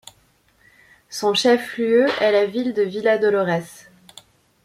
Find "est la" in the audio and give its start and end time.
2.19-2.47